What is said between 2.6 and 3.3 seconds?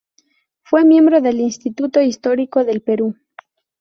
del Perú.